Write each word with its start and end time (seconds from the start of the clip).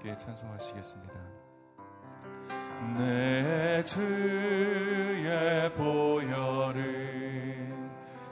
함께 0.00 0.16
찬송하시겠습니다. 0.16 1.12
내 2.96 3.84
주의 3.84 5.70
보혈은 5.74 6.80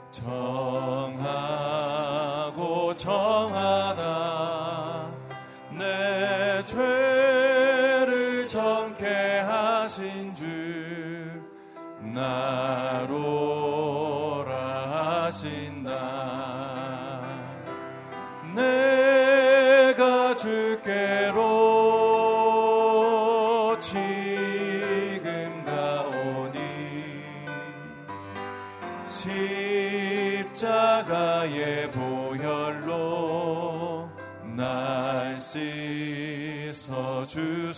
정 0.09 0.78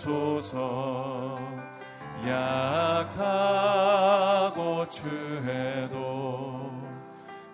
주소서. 0.02 1.38
약하고 2.26 3.30
추해도 4.90 6.72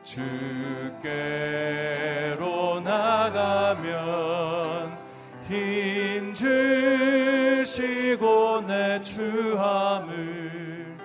주께로 0.04 1.20
나가면 2.80 3.88
힘 5.50 6.34
주시고 6.34 7.66
내 8.62 9.02
추함을 9.02 10.98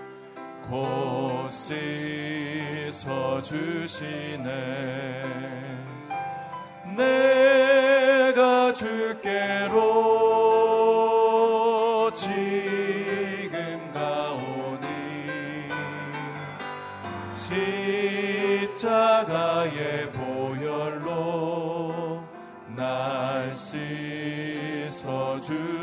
곧 0.69 1.51
씻어 1.51 3.43
주시네. 3.43 4.53
내 6.97 7.32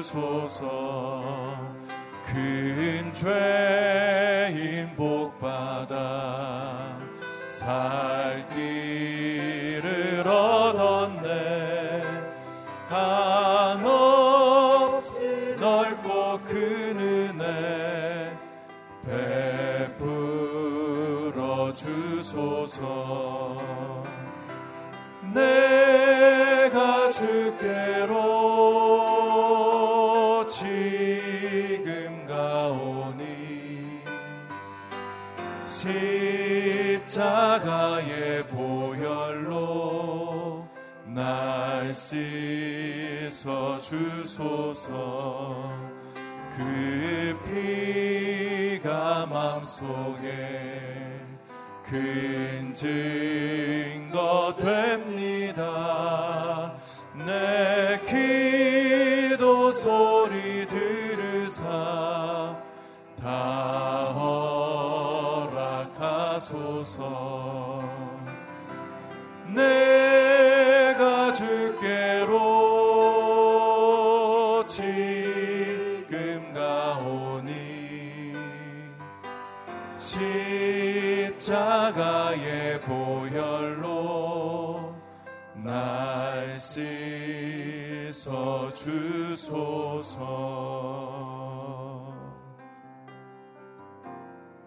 주소서. 0.10 1.56
큰 2.26 3.14
죄인 3.14 4.96
복받아 4.96 6.98
살 7.50 8.48
길을 8.56 10.28
얻었네. 10.28 12.02
한없이 12.90 14.00
넓고 15.60 16.40
큰 16.42 17.00
은혜 17.00 18.36
베풀어 20.90 21.72
주소서. 21.76 23.62
내 25.36 25.69
씻어 42.10 43.78
주소서. 43.78 45.72
그 46.58 47.38
피가 48.82 49.28
마음속에 49.28 50.90
큰증 51.86 53.59
혈로 83.60 84.96
날 85.54 86.58
씻어 86.58 86.80
주소서. 88.74 90.20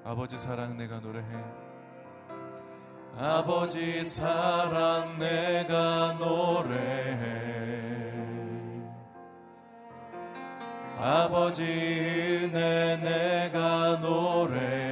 아버지 0.05 0.37
사랑 0.37 0.77
내가 0.77 1.01
노래해. 1.01 1.25
아버지 3.17 4.05
사랑 4.05 5.19
내가 5.19 6.13
노래해. 6.19 7.33
아버지 10.99 11.63
은혜 12.45 12.99
내가 12.99 13.97
노래해 14.01 14.92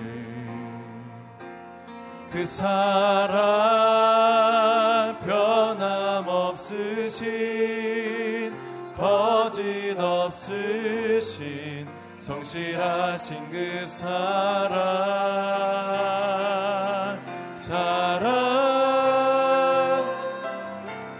그 2.31 2.45
사랑 2.45 3.41
변함없으신 5.19 6.71
거짓 8.95 9.95
없으신 9.99 11.87
성실하신 12.17 13.49
그 13.51 13.85
사랑. 13.85 14.81
사랑 17.57 18.31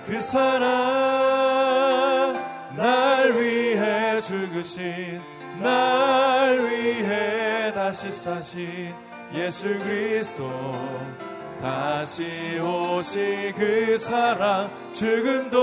그 0.05 0.19
사랑 0.21 0.61
날 2.75 3.33
위해 3.33 4.21
죽으신 4.21 5.21
날 5.61 6.59
위해 6.65 7.71
다시 7.73 8.11
사신 8.11 8.95
예수 9.33 9.69
그리스도 9.79 10.51
다시 11.61 12.59
오실 12.59 13.53
그 13.55 13.97
사랑 13.97 14.69
죽음도 14.93 15.61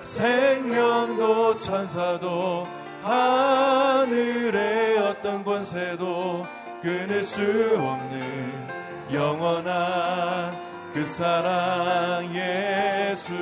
생명도 0.00 1.58
천사도 1.58 2.66
하늘의 3.02 4.98
어떤 4.98 5.44
권세도 5.44 6.44
끊을 6.82 7.22
수 7.22 7.42
없는 7.78 8.80
영원한 9.12 10.58
그 10.92 11.04
사랑 11.04 12.24
예수 12.34 13.32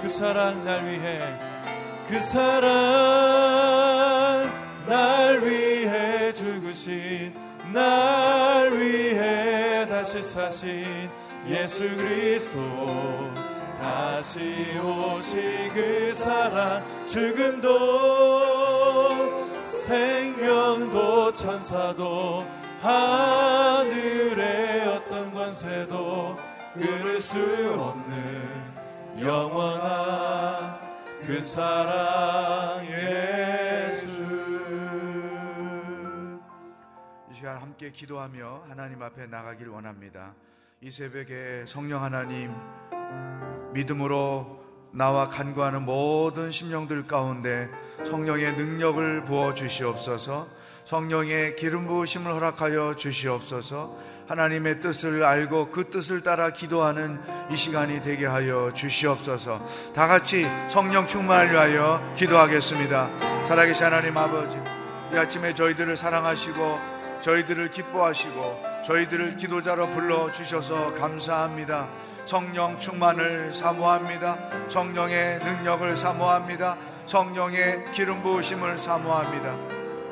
그 0.00 0.08
사랑 0.08 0.64
날 0.64 0.84
위해 0.84 1.20
그 2.08 2.20
사랑 2.20 2.62
날 4.86 5.42
위해 5.44 6.30
죽으신 6.32 7.41
날 7.72 8.78
위해 8.78 9.86
다시 9.88 10.22
사신 10.22 11.10
예수 11.48 11.88
그리스도. 11.96 13.42
다시 13.82 14.78
오실 14.78 15.72
그그 15.72 16.14
사랑 16.14 16.84
죽음도 17.08 18.38
생명도 19.64 21.34
천사도 21.34 22.46
하늘의 22.80 24.86
어떤 24.86 25.34
권세도 25.34 26.36
끊을 26.74 27.20
수 27.20 27.40
없는 27.76 28.62
영원한 29.20 30.78
그 31.26 31.42
사랑 31.42 32.86
예 32.88 33.61
함께 37.82 37.90
기도하며 37.90 38.66
하나님 38.68 39.02
앞에 39.02 39.26
나가길 39.26 39.66
원합니다. 39.66 40.34
이 40.80 40.90
새벽에 40.92 41.64
성령 41.66 42.04
하나님 42.04 42.54
믿음으로 43.72 44.62
나와 44.92 45.28
간구하는 45.28 45.82
모든 45.82 46.52
심령들 46.52 47.08
가운데 47.08 47.68
성령의 48.06 48.54
능력을 48.54 49.24
부어 49.24 49.54
주시옵소서 49.54 50.46
성령의 50.84 51.56
기름 51.56 51.88
부으심을 51.88 52.32
허락하여 52.32 52.94
주시옵소서 52.94 53.98
하나님의 54.28 54.80
뜻을 54.80 55.24
알고 55.24 55.72
그 55.72 55.90
뜻을 55.90 56.22
따라 56.22 56.50
기도하는 56.50 57.20
이 57.50 57.56
시간이 57.56 58.00
되게 58.02 58.26
하여 58.26 58.72
주시옵소서. 58.72 59.66
다 59.92 60.06
같이 60.06 60.46
성령 60.70 61.08
충만을 61.08 61.50
위하여 61.50 62.14
기도하겠습니다. 62.16 63.46
살아계신 63.48 63.84
하나님 63.84 64.16
아버지 64.16 64.56
이 65.12 65.16
아침에 65.16 65.52
저희들을 65.52 65.96
사랑하시고 65.96 67.01
저희들을 67.22 67.70
기뻐하시고 67.70 68.82
저희들을 68.84 69.36
기도자로 69.36 69.88
불러주셔서 69.90 70.94
감사합니다. 70.94 71.88
성령 72.26 72.78
충만을 72.78 73.52
사모합니다. 73.52 74.68
성령의 74.68 75.38
능력을 75.38 75.96
사모합니다. 75.96 76.76
성령의 77.06 77.92
기름 77.92 78.22
부으심을 78.22 78.78
사모합니다. 78.78 79.56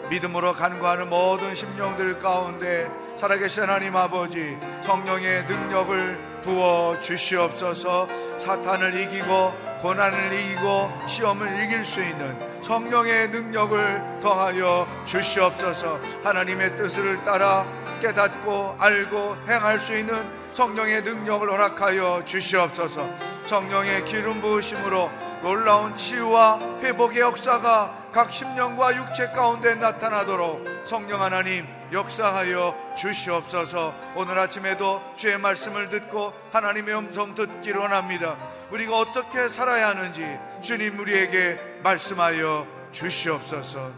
믿음으로 0.09 0.53
간구하는 0.55 1.09
모든 1.09 1.55
심령들 1.55 2.19
가운데 2.19 2.91
살아계신 3.17 3.63
하나님 3.63 3.95
아버지 3.97 4.57
성령의 4.83 5.45
능력을 5.45 6.41
부어 6.43 7.01
주시옵소서 7.01 8.09
사탄을 8.39 8.99
이기고 8.99 9.53
고난을 9.81 10.33
이기고 10.33 11.07
시험을 11.07 11.63
이길 11.63 11.85
수 11.85 12.01
있는 12.01 12.50
성령의 12.63 13.29
능력을 13.29 14.21
더하여 14.21 14.87
주시옵소서. 15.05 16.01
하나님의 16.23 16.77
뜻을 16.77 17.25
따라 17.25 17.67
깨닫고 18.01 18.77
알고 18.79 19.37
행할 19.49 19.79
수 19.79 19.97
있는 19.97 20.41
성령의 20.53 21.03
능력을 21.03 21.51
허락하여 21.51 22.25
주시옵소서. 22.25 23.09
성령의 23.47 24.05
기름 24.05 24.41
부으심으로 24.41 25.11
놀라운 25.43 25.97
치유와 25.97 26.61
회복의 26.83 27.21
역사가 27.21 28.09
각 28.13 28.33
심령과 28.33 28.97
육체 28.97 29.29
가운데 29.29 29.75
나타나도록 29.77 30.65
성령 30.85 31.23
하나님 31.23 31.67
역사하여 31.93 32.95
주시옵소서. 32.97 33.95
오늘 34.17 34.39
아침에도 34.39 35.03
주의 35.17 35.39
말씀을 35.39 35.89
듣고 35.89 36.33
하나님의 36.53 36.95
음성 36.95 37.35
듣기를 37.35 37.81
원합니다. 37.81 38.37
우리가 38.71 38.99
어떻게 38.99 39.49
살아야 39.49 39.89
하는지 39.89 40.39
주님 40.63 40.99
우리에게 40.99 41.59
말씀하여 41.83 42.67
주시옵소서 42.93 43.93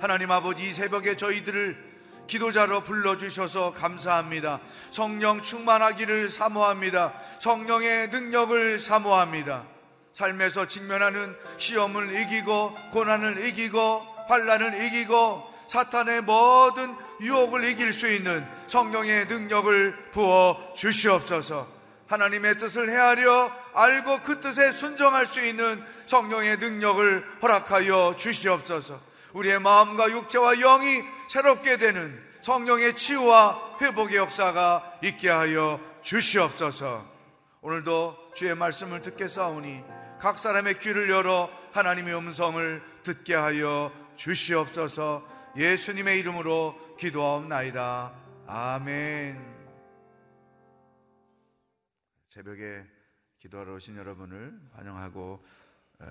하나님 0.00 0.30
아버지 0.30 0.68
이 0.68 0.72
새벽에 0.72 1.16
저희들을 1.16 1.94
기도자로 2.26 2.80
불러주셔서 2.80 3.72
감사합니다. 3.74 4.60
성령 4.90 5.42
충만하기를 5.42 6.28
사모합니다. 6.30 7.12
성령의 7.40 8.08
능력을 8.08 8.78
사모합니다. 8.78 9.64
삶에서 10.14 10.68
직면하는 10.68 11.36
시험을 11.58 12.20
이기고 12.22 12.76
고난을 12.92 13.46
이기고 13.46 14.06
환란을 14.28 14.86
이기고 14.86 15.54
사탄의 15.68 16.22
모든 16.22 16.94
유혹을 17.20 17.64
이길 17.64 17.92
수 17.92 18.08
있는 18.08 18.46
성령의 18.68 19.26
능력을 19.26 20.10
부어 20.12 20.74
주시옵소서. 20.76 21.73
하나님의 22.06 22.58
뜻을 22.58 22.90
헤아려 22.90 23.50
알고 23.72 24.22
그 24.22 24.40
뜻에 24.40 24.72
순종할 24.72 25.26
수 25.26 25.44
있는 25.44 25.82
성령의 26.06 26.58
능력을 26.58 27.24
허락하여 27.42 28.16
주시옵소서. 28.18 29.00
우리의 29.32 29.58
마음과 29.60 30.10
육체와 30.10 30.54
영이 30.56 31.02
새롭게 31.28 31.76
되는 31.76 32.22
성령의 32.42 32.96
치유와 32.96 33.78
회복의 33.80 34.16
역사가 34.18 34.98
있게 35.02 35.30
하여 35.30 35.80
주시옵소서. 36.02 37.04
오늘도 37.62 38.32
주의 38.34 38.54
말씀을 38.54 39.00
듣겠사오니 39.02 39.82
각 40.20 40.38
사람의 40.38 40.78
귀를 40.78 41.08
열어 41.08 41.50
하나님의 41.72 42.14
음성을 42.16 42.82
듣게 43.02 43.34
하여 43.34 43.90
주시옵소서. 44.16 45.26
예수님의 45.56 46.18
이름으로 46.20 46.78
기도하옵나이다. 46.98 48.12
아멘. 48.46 49.63
새벽에 52.34 52.84
기도하러 53.38 53.74
오신 53.74 53.96
여러분을 53.96 54.60
환영하고 54.72 55.46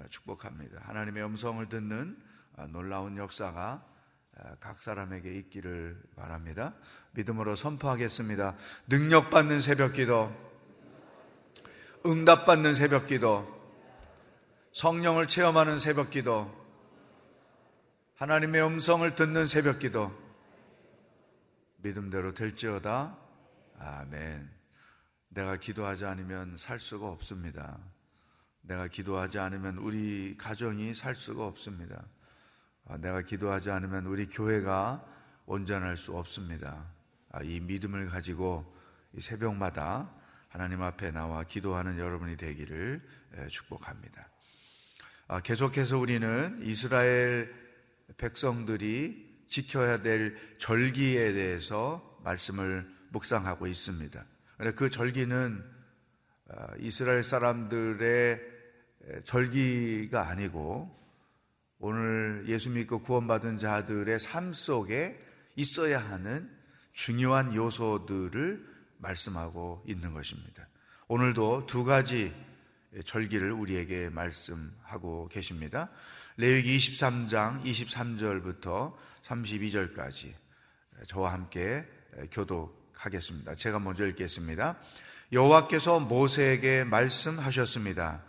축복합니다. 0.10 0.80
하나님의 0.84 1.22
음성을 1.25 1.68
듣는 1.68 2.18
아, 2.56 2.66
놀라운 2.68 3.18
역사가 3.18 3.86
각 4.62 4.78
사람에게 4.78 5.36
있기를 5.40 6.02
바랍니다. 6.16 6.75
믿음으로 7.12 7.58
선포하겠습니다. 7.58 8.56
능력받는 8.88 9.60
새벽 9.60 9.92
기도, 9.92 10.34
응답받는 12.06 12.74
새벽 12.74 13.08
기도, 13.08 13.46
성령을 14.72 15.28
체험하는 15.28 15.78
새벽 15.78 16.10
기도, 16.10 16.50
하나님의 18.16 18.66
음성을 18.66 19.14
듣는 19.16 19.46
새벽 19.46 19.80
기도, 19.80 20.18
믿음대로 21.80 22.34
될지어다. 22.34 23.18
아멘. 23.78 24.62
내가 25.33 25.57
기도하지 25.57 26.06
않으면 26.06 26.57
살 26.57 26.80
수가 26.80 27.07
없습니다. 27.07 27.80
내가 28.62 28.88
기도하지 28.88 29.39
않으면 29.39 29.77
우리 29.77 30.35
가정이 30.38 30.94
살 30.94 31.15
수가 31.15 31.45
없습니다. 31.47 32.05
아, 32.86 32.98
내가 32.98 33.22
기도하지 33.22 33.72
않으면 33.72 34.05
우리 34.05 34.27
교회가 34.27 35.03
온전할 35.46 35.98
수 35.98 36.15
없습니다. 36.15 36.86
아, 37.31 37.41
이 37.41 37.60
믿음을 37.60 38.08
가지고 38.10 38.63
이 39.13 39.22
새벽마다 39.22 40.13
하나님 40.50 40.84
앞에 40.84 41.12
나와 41.12 41.43
기도하는 41.43 41.98
여러분이 41.98 42.38
되기를 42.38 43.01
축복합니다. 43.50 44.29
아, 45.27 45.39
계속해서 45.39 45.98
우리는 45.98 46.60
이스라엘 46.62 47.51
백성들이 48.17 49.46
지켜야 49.50 50.01
될 50.01 50.38
절기에 50.60 51.34
대해서 51.34 52.19
말씀을 52.24 52.88
묵상하고 53.10 53.65
있습니다. 53.65 54.24
그 54.75 54.89
절기는 54.89 55.63
이스라엘 56.79 57.24
사람들의 57.24 58.39
절기가 59.25 60.27
아니고 60.27 60.89
오늘 61.79 62.45
예수 62.48 62.69
믿고 62.69 63.01
구원받은 63.01 63.57
자들의 63.57 64.19
삶 64.19 64.53
속에 64.53 65.19
있어야 65.55 66.00
하는 66.00 66.50
중요한 66.93 67.55
요소들을 67.55 68.65
말씀하고 69.00 69.83
있는 69.88 70.13
것입니다. 70.13 70.67
오늘도 71.07 71.65
두 71.65 71.83
가지 71.83 72.33
절기를 73.05 73.51
우리에게 73.51 74.10
말씀하고 74.10 75.27
계십니다. 75.29 75.89
레위기 76.38 76.77
23장 76.77 77.63
23절부터 77.63 78.95
32절까지 79.24 80.31
저와 81.07 81.33
함께 81.33 81.86
교독 82.31 82.83
하겠습니다. 83.05 83.55
제가 83.55 83.79
먼저 83.79 84.05
읽겠습니다. 84.07 84.75
여호와께서 85.31 86.00
모세에게 86.00 86.83
말씀하셨습니다. 86.83 88.22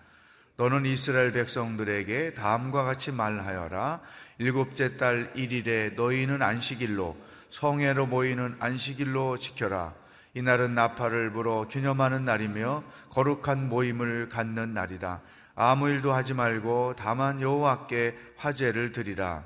너는 0.57 0.87
이스라엘 0.87 1.33
백성들에게 1.33 2.35
다음과 2.35 2.85
같이 2.85 3.12
말하여라. 3.12 4.00
일곱째 4.38 4.97
달 4.97 5.33
1일에 5.35 5.95
너희는 5.95 6.43
안식일로 6.43 7.16
성회로 7.50 8.07
모이는 8.07 8.57
안식일로 8.59 9.38
지켜라. 9.38 9.95
이날은 10.35 10.75
나팔을 10.75 11.33
불어 11.33 11.69
기념하는 11.69 12.25
날이며 12.25 12.83
거룩한 13.11 13.69
모임을 13.69 14.28
갖는 14.28 14.75
날이다. 14.75 15.21
아무 15.54 15.88
일도 15.88 16.12
하지 16.12 16.35
말고 16.35 16.95
다만 16.97 17.40
여호와께 17.40 18.16
화제를 18.37 18.90
드리라. 18.90 19.45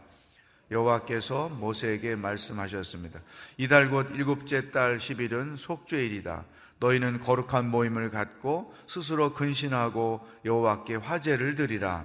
여호와께서 0.71 1.49
모세에게 1.49 2.17
말씀하셨습니다. 2.17 3.21
이달 3.57 3.91
곧 3.91 4.09
일곱째 4.15 4.71
달 4.71 4.99
10일은 4.99 5.57
속죄일이다. 5.57 6.45
너희는 6.81 7.21
거룩한 7.21 7.69
모임을 7.69 8.11
갖고 8.11 8.75
스스로 8.87 9.35
근신하고 9.35 10.27
여호와께 10.45 10.97
화제를 10.97 11.55
드리라. 11.55 12.05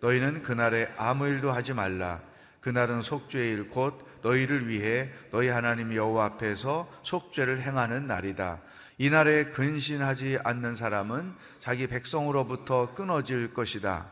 너희는 0.00 0.42
그날에 0.42 0.92
아무 0.96 1.26
일도 1.26 1.50
하지 1.50 1.72
말라. 1.72 2.20
그날은 2.60 3.02
속죄일 3.02 3.70
곧 3.70 4.04
너희를 4.22 4.68
위해 4.68 5.10
너희 5.30 5.48
하나님 5.48 5.94
여호와 5.94 6.24
앞에서 6.24 6.90
속죄를 7.02 7.62
행하는 7.62 8.06
날이다. 8.06 8.60
이날에 8.98 9.46
근신하지 9.46 10.38
않는 10.42 10.74
사람은 10.74 11.34
자기 11.60 11.86
백성으로부터 11.86 12.94
끊어질 12.94 13.52
것이다. 13.52 14.10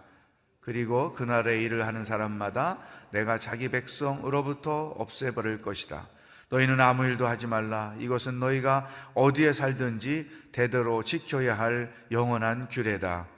그리고 0.61 1.13
그날에 1.13 1.61
일을 1.63 1.87
하는 1.87 2.05
사람마다 2.05 2.79
내가 3.15 3.39
자기 3.39 3.69
백성으로부터 3.69 4.89
없애버릴 4.99 5.63
것이다. 5.63 6.09
너희는 6.49 6.81
아무 6.81 7.07
일도 7.07 7.29
하지 7.29 7.47
말라. 7.47 7.95
이것은 8.01 8.41
너희가 8.41 8.89
어디에 9.15 9.53
살든지 9.53 10.49
대대로 10.51 11.05
지켜야 11.05 11.57
할 11.57 11.95
영원한 12.11 12.69
규례다. 12.69 13.29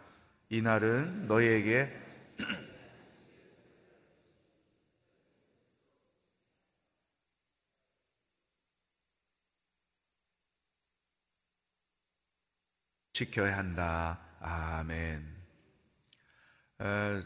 이날은 0.49 1.29
너희에게 1.29 1.95
지켜야 13.13 13.59
한다. 13.59 14.21
아멘. 14.41 15.36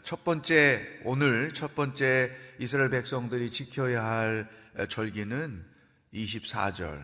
첫 0.03 0.23
번째, 0.23 1.01
오늘 1.03 1.53
첫 1.53 1.75
번째 1.75 2.31
이스라엘 2.57 2.89
백성들이 2.89 3.51
지켜야 3.51 4.03
할 4.03 4.49
절기는 4.87 5.65
24절. 6.13 7.03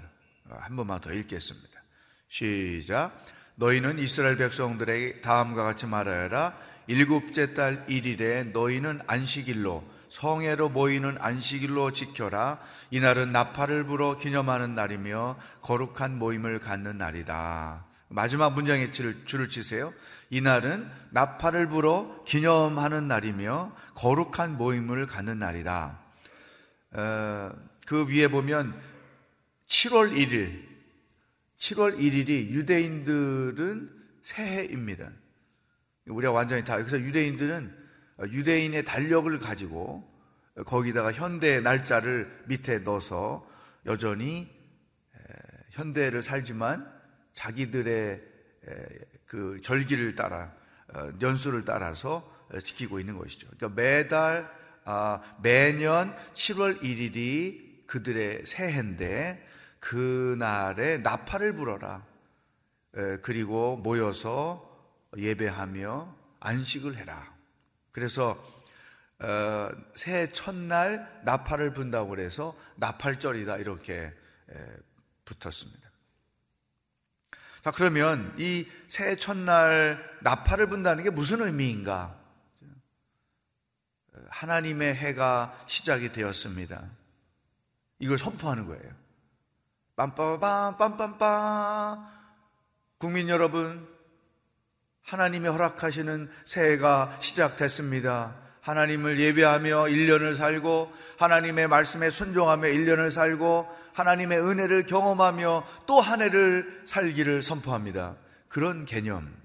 한 0.50 0.75
번만 0.77 1.01
더 1.01 1.12
읽겠습니다. 1.12 1.82
시작. 2.30 3.18
너희는 3.56 4.00
이스라엘 4.00 4.38
백성들에게 4.38 5.20
다음과 5.22 5.63
같이 5.63 5.88
말하여라. 5.88 6.58
일곱째 6.88 7.54
달 7.54 7.86
1일에 7.88 8.51
너희는 8.51 9.01
안식일로 9.08 9.84
성회로 10.10 10.70
모이는 10.70 11.18
안식일로 11.20 11.92
지켜라. 11.92 12.60
이날은 12.92 13.34
나팔을 13.34 13.84
불어 13.84 14.18
기념하는 14.18 14.74
날이며 14.74 15.38
거룩한 15.63 16.18
모임을 16.18 16.60
갖는 16.60 16.98
날이다. 16.98 17.86
마지막 18.10 18.56
줄을, 18.94 19.25
줄을 19.25 19.50
치세요. 19.50 19.94
이날은 20.29 20.89
나팔을 21.12 21.69
불어 21.69 22.24
기념하는 22.25 23.07
날이며 23.07 23.75
거룩한 23.96 24.57
모임을 24.57 25.07
갖는 25.07 25.39
날이다. 25.39 26.00
어, 26.91 27.51
그 27.86 28.07
위에 28.07 28.27
보면 28.27 28.74
7월 29.67 30.13
1일, 30.13 30.65
7월 31.57 31.98
1일이 31.98 32.50
유대인들은 32.50 33.89
새해입니다. 34.24 35.10
우리가 36.07 36.31
완전히 36.31 36.63
다, 36.63 36.77
그래서 36.77 37.00
유대인들은 37.00 37.88
유대인의 38.31 38.84
달력을 38.84 39.38
가지고 39.39 40.10
거기다가 40.65 41.12
현대 41.12 41.60
날짜를 41.62 42.43
밑에 42.48 42.79
넣어서 42.79 43.48
여전히 43.86 44.50
현대를 45.72 46.22
살지만 46.22 46.91
자기들의 47.34 48.22
그 49.25 49.59
절기를 49.62 50.15
따라 50.15 50.53
어, 50.93 51.12
연수를 51.21 51.65
따라서 51.65 52.31
지키고 52.63 53.00
있는 53.00 53.17
것이죠. 53.17 53.47
그러니까 53.57 53.81
매달 53.81 54.50
아, 54.86 55.21
매년 55.41 56.15
7월 56.33 56.81
1일이 56.81 57.86
그들의 57.88 58.45
새해인데 58.45 59.45
그날에 59.79 60.97
나팔을 61.00 61.53
불어라. 61.53 62.05
그리고 63.21 63.77
모여서 63.77 64.65
예배하며 65.15 66.15
안식을 66.39 66.95
해라. 66.95 67.36
그래서 67.91 68.41
어, 69.19 69.69
새해 69.95 70.31
첫날 70.31 71.21
나팔을 71.25 71.74
분다고 71.74 72.09
그래서 72.09 72.57
나팔절이다 72.75 73.57
이렇게 73.57 74.13
붙었습니다. 75.25 75.87
자, 77.67 77.71
그러면 77.71 78.33
이 78.38 78.65
새해 78.88 79.17
첫날 79.17 80.01
나팔을 80.21 80.69
분다는 80.69 81.03
게 81.03 81.09
무슨 81.09 81.41
의미인가? 81.41 82.15
하나님의 84.29 84.95
해가 84.95 85.53
시작이 85.67 86.13
되었습니다. 86.13 86.81
이걸 88.00 88.17
선포하는 88.17 88.67
거예요. 88.67 88.93
빰빠밤, 89.97 90.77
빰빰빰. 90.77 92.07
국민 93.00 93.27
여러분, 93.27 93.86
하나님이 95.03 95.50
허락하시는 95.50 96.31
새해가 96.45 97.17
시작됐습니다. 97.19 98.33
하나님을 98.62 99.19
예배하며 99.19 99.88
1년을 99.88 100.38
살고 100.38 100.93
하나님의 101.19 101.67
말씀에 101.67 102.12
순종하며 102.12 102.67
1년을 102.69 103.12
살고 103.12 103.67
하나님의 103.98 104.39
은혜를 104.39 104.86
경험하며 104.86 105.66
또 105.88 106.01
한 106.01 106.22
해를 106.22 106.84
살기를 106.86 107.42
선포합니다. 107.42 108.16
그런 108.48 108.86
개념. 108.86 109.36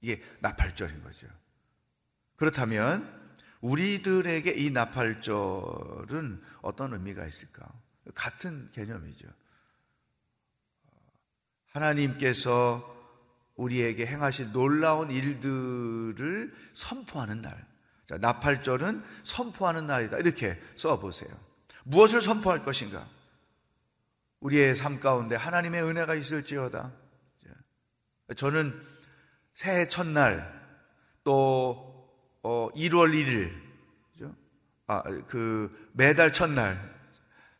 이게 0.00 0.22
나팔절인 0.38 1.02
거죠. 1.02 1.26
그렇다면 2.36 3.20
우리들에게 3.60 4.52
이 4.52 4.70
나팔절은 4.70 6.40
어떤 6.62 6.92
의미가 6.94 7.26
있을까? 7.26 7.68
같은 8.14 8.70
개념이죠. 8.72 9.26
하나님께서 11.72 12.96
우리에게 13.56 14.06
행하신 14.06 14.52
놀라운 14.52 15.10
일들을 15.10 16.52
선포하는 16.74 17.42
날. 17.42 17.66
자, 18.06 18.16
나팔절은 18.18 19.02
선포하는 19.24 19.86
날이다. 19.86 20.18
이렇게 20.18 20.58
써보세요. 20.76 21.30
무엇을 21.84 22.22
선포할 22.22 22.62
것인가? 22.62 23.06
우리의 24.40 24.74
삶 24.74 25.00
가운데 25.00 25.36
하나님의 25.36 25.82
은혜가 25.82 26.14
있을지어다. 26.14 26.92
저는 28.36 28.80
새해 29.54 29.86
첫날 29.88 30.60
또 31.24 32.08
1월 32.42 32.42
어, 32.42 32.70
1일, 32.74 33.70
아, 34.86 35.02
그 35.26 35.90
매달 35.92 36.32
첫날 36.32 36.94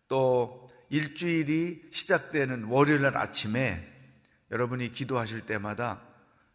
또 0.08 0.68
일주일이 0.88 1.88
시작되는 1.92 2.64
월요일 2.64 3.02
날 3.02 3.16
아침에 3.16 3.86
여러분이 4.50 4.90
기도하실 4.90 5.46
때마다 5.46 6.02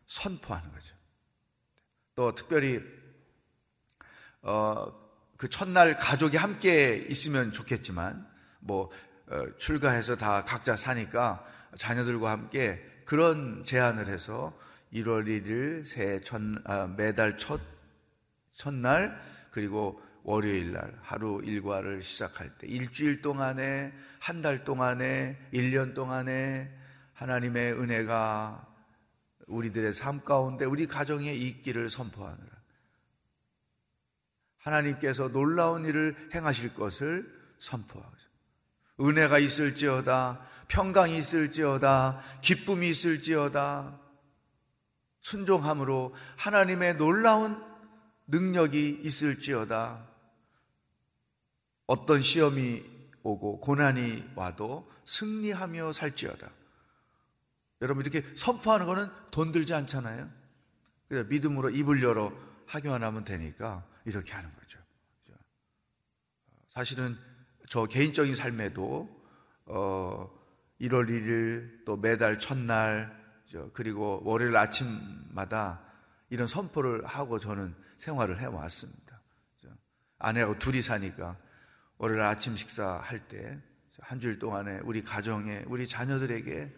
선포하는 0.08 0.72
거죠. 0.72 0.96
또 2.16 2.36
특별히 2.36 2.82
어, 4.42 4.86
그 5.38 5.50
첫날 5.50 5.98
가족이 5.98 6.38
함께 6.38 7.06
있으면 7.10 7.52
좋겠지만, 7.52 8.28
뭐, 8.60 8.86
어, 8.86 8.90
출가해서 9.58 10.16
다 10.16 10.44
각자 10.44 10.76
사니까 10.76 11.44
자녀들과 11.78 12.32
함께 12.32 12.84
그런 13.06 13.64
제안을 13.64 14.08
해서 14.08 14.58
1월 14.94 15.26
1일 15.26 15.86
새 15.86 16.20
첫, 16.22 16.42
아, 16.64 16.88
매달 16.88 17.38
첫, 17.38 17.60
첫날, 18.54 19.20
그리고 19.52 20.02
월요일 20.24 20.74
날 20.74 20.98
하루 21.02 21.42
일과를 21.44 22.02
시작할 22.02 22.50
때 22.58 22.68
일주일 22.68 23.22
동안에 23.22 23.94
한 24.20 24.42
달 24.42 24.64
동안에 24.64 25.38
1년 25.54 25.94
동안에 25.94 26.72
하나님의 27.14 27.74
은혜가 27.74 28.68
우리들의 29.48 29.94
삶 29.94 30.24
가운데 30.24 30.66
우리 30.66 30.88
가정에 30.88 31.32
있기를 31.32 31.90
선포하느라 31.90 32.50
하나님께서 34.58 35.28
놀라운 35.30 35.86
일을 35.86 36.30
행하실 36.34 36.74
것을 36.74 37.32
선포하죠. 37.60 38.25
은혜가 39.00 39.40
있을지어다, 39.40 40.46
평강이 40.68 41.18
있을지어다, 41.18 42.22
기쁨이 42.42 42.90
있을지어다, 42.90 44.00
순종함으로 45.22 46.16
하나님의 46.38 46.98
놀라운 46.98 47.62
능력이 48.28 49.02
있을지어다, 49.04 50.08
어떤 51.88 52.22
시험이 52.22 52.84
오고 53.24 53.60
고난이 53.60 54.32
와도 54.36 54.92
승리하며 55.06 55.94
살지어다. 55.94 56.50
여러분 57.82 58.06
이렇게 58.06 58.26
선포하는 58.36 58.86
것은 58.86 59.10
돈 59.32 59.52
들지 59.52 59.74
않잖아요. 59.74 60.30
그래서 61.08 61.28
믿음으로 61.30 61.70
입을 61.70 62.02
열어 62.02 62.32
하기만 62.68 63.04
하면 63.04 63.24
되니까 63.24 63.86
이렇게 64.06 64.34
하는 64.34 64.54
거죠. 64.56 64.80
사실은 66.70 67.18
저 67.70 67.86
개인적인 67.86 68.36
삶에도 68.36 69.10
어 69.66 70.30
1월 70.82 71.10
1일 71.10 71.86
또 71.86 71.98
매달 71.98 72.40
첫날 72.40 73.24
그리고 73.74 74.22
월요일 74.24 74.56
아침마다 74.58 75.82
이런 76.30 76.48
선포를 76.48 77.06
하고 77.06 77.40
저는 77.40 77.76
생활을 77.98 78.42
해 78.42 78.46
왔습니다. 78.46 79.22
아내하고 80.20 80.60
둘이 80.60 80.82
사니까 80.82 81.38
월요일 81.98 82.22
아침 82.22 82.56
식사할 82.56 83.28
때 83.28 83.60
한 84.08 84.20
주일 84.20 84.40
동안에 84.40 84.82
우리 84.84 85.02
가정에 85.02 85.64
우리 85.68 85.88
자녀들에게 85.88 86.74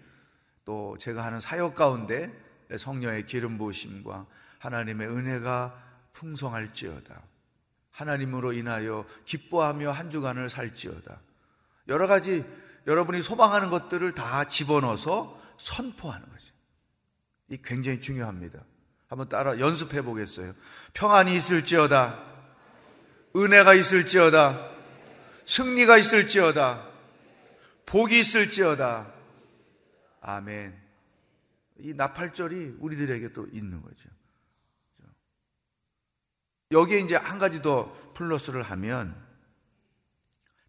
또 0.65 0.98
제가 0.98 1.25
하는 1.25 1.39
사역 1.39 1.75
가운데 1.75 2.32
성령의 2.75 3.25
기름 3.25 3.58
부으심과 3.58 4.25
하나님의 4.60 5.08
은혜가 5.08 5.84
풍성할지어다. 6.13 7.22
하나님으로 7.98 8.54
인하여 8.54 9.06
기뻐하며 9.25 9.89
한 9.92 10.12
주간을 10.12 10.50
살지어다. 10.50 11.20
여러 11.88 12.06
가지 12.06 12.46
여러분이 12.86 13.24
소망하는 13.24 13.70
것들을 13.70 14.13
다 14.13 14.44
집어넣어서 14.44 15.42
선포하는 15.58 16.30
거죠. 16.30 16.54
이 17.50 17.58
굉장히 17.63 18.00
중요합니다. 18.00 18.63
한번 19.08 19.30
따라 19.30 19.60
연습해 19.60 20.04
보겠어요. 20.04 20.54
평안이 20.94 21.36
있을지어다. 21.36 22.24
은혜가 23.36 23.74
있을지어다. 23.74 24.70
승리가 25.48 25.98
있을지어다. 25.98 26.88
복이 27.88 28.20
있을지어다. 28.20 29.12
아멘. 30.22 30.77
이 31.80 31.94
나팔절이 31.94 32.75
우리들에게 32.80 33.34
또 33.34 33.48
있는 33.51 33.82
거죠. 33.82 34.10
여기에 36.71 37.00
이제 37.00 37.15
한 37.15 37.39
가지 37.39 37.62
더 37.62 37.95
플러스를 38.13 38.63
하면 38.63 39.15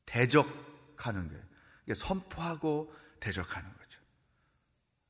대적하는 0.06 1.28
거예요. 1.28 1.42
선포하고 1.94 2.92
대적하는 3.20 3.68
거죠. 3.68 4.00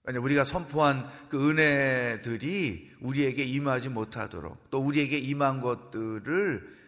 아니 0.07 0.19
우리가 0.19 0.45
선포한 0.45 1.11
그 1.29 1.51
은혜들이 1.51 2.97
우리에게 3.01 3.45
임하지 3.45 3.91
못하도록 3.91 4.71
또 4.71 4.79
우리에게 4.79 5.19
임한 5.19 5.61
것들을 5.61 6.79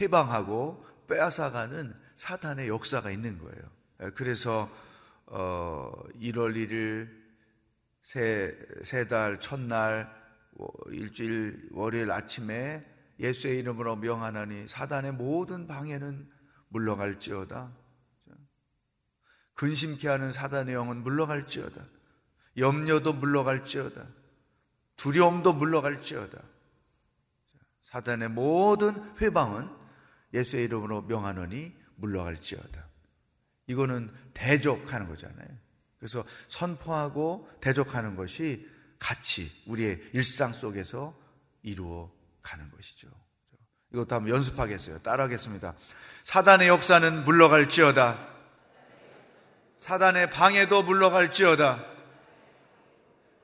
회방하고 0.00 0.84
빼앗아가는 1.08 1.94
사탄의 2.16 2.68
역사가 2.68 3.10
있는 3.10 3.38
거예요. 3.38 4.12
그래서 4.14 4.68
어 5.26 5.92
1월 6.20 6.54
1일 6.56 7.22
세, 8.02 8.56
세 8.82 9.06
달, 9.06 9.40
첫날, 9.40 10.21
일주일, 10.90 11.68
월요일 11.72 12.10
아침에 12.10 12.84
예수의 13.18 13.58
이름으로 13.60 13.96
명하나니 13.96 14.68
사단의 14.68 15.12
모든 15.12 15.66
방해는 15.66 16.28
물러갈지어다. 16.68 17.72
근심케 19.54 20.08
하는 20.08 20.32
사단의 20.32 20.74
영은 20.74 21.02
물러갈지어다. 21.02 21.84
염려도 22.56 23.12
물러갈지어다. 23.14 24.06
두려움도 24.96 25.52
물러갈지어다. 25.54 26.42
사단의 27.84 28.30
모든 28.30 29.02
회방은 29.18 29.68
예수의 30.34 30.64
이름으로 30.64 31.02
명하노니 31.02 31.76
물러갈지어다. 31.96 32.88
이거는 33.66 34.10
대적하는 34.34 35.08
거잖아요. 35.08 35.48
그래서 35.98 36.24
선포하고 36.48 37.48
대적하는 37.60 38.16
것이 38.16 38.68
같이 39.02 39.50
우리의 39.66 40.00
일상 40.12 40.52
속에서 40.52 41.12
이루어 41.64 42.08
가는 42.40 42.70
것이죠. 42.70 43.08
이것도 43.92 44.14
한번 44.14 44.32
연습하겠어요. 44.32 45.00
따라하겠습니다. 45.00 45.74
사단의 46.22 46.68
역사는 46.68 47.24
물러갈지어다. 47.24 48.28
사단의 49.80 50.30
방해도 50.30 50.84
물러갈지어다. 50.84 51.84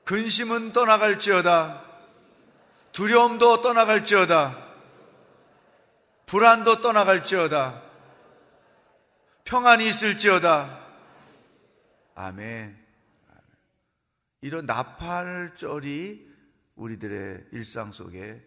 근심은 0.05 0.71
떠나갈지어다. 0.71 1.83
두려움도 2.93 3.61
떠나갈지어다. 3.61 4.69
불안도 6.25 6.81
떠나갈지어다. 6.81 7.81
평안이 9.43 9.89
있을지어다. 9.89 10.79
아멘. 12.15 12.88
이런 14.41 14.65
나팔절이 14.65 16.29
우리들의 16.75 17.47
일상 17.51 17.91
속에 17.91 18.45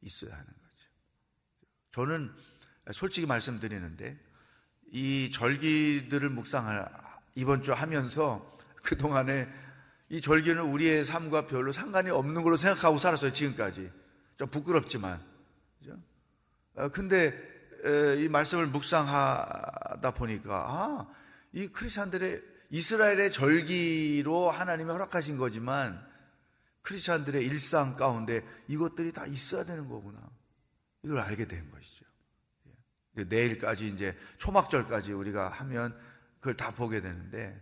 있어야 0.00 0.32
하는 0.32 0.46
거죠. 0.46 0.88
저는 1.90 2.32
솔직히 2.92 3.26
말씀드리는데 3.26 4.18
이 4.92 5.30
절기들을 5.32 6.28
묵상을 6.30 6.84
이번 7.34 7.62
주 7.62 7.72
하면서 7.72 8.58
그동안에 8.82 9.48
이 10.10 10.20
절기는 10.20 10.62
우리의 10.62 11.04
삶과 11.04 11.46
별로 11.46 11.72
상관이 11.72 12.10
없는 12.10 12.42
걸로 12.42 12.56
생각하고 12.56 12.98
살았어요, 12.98 13.32
지금까지. 13.32 13.90
좀 14.36 14.48
부끄럽지만. 14.48 15.20
그죠? 15.78 15.98
어, 16.74 16.88
근데 16.90 17.34
이 18.18 18.28
말씀을 18.28 18.66
묵상하다 18.66 20.10
보니까, 20.12 20.54
아, 20.68 21.06
이 21.52 21.66
크리스찬들의 21.68 22.53
이스라엘의 22.70 23.32
절기로 23.32 24.50
하나님이 24.50 24.90
허락하신 24.90 25.36
거지만 25.36 26.04
크리스찬들의 26.82 27.44
일상 27.44 27.94
가운데 27.94 28.44
이것들이 28.68 29.12
다 29.12 29.26
있어야 29.26 29.64
되는 29.64 29.88
거구나. 29.88 30.20
이걸 31.02 31.18
알게 31.18 31.46
된 31.46 31.70
것이죠. 31.70 32.04
예. 33.18 33.24
내일까지 33.24 33.88
이제 33.88 34.16
초막절까지 34.38 35.12
우리가 35.12 35.48
하면 35.48 35.98
그걸 36.40 36.56
다 36.56 36.74
보게 36.74 37.00
되는데 37.00 37.60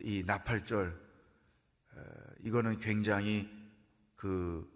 이 0.00 0.22
나팔절 0.26 0.98
이거는 2.40 2.78
굉장히 2.78 3.48
그 4.16 4.70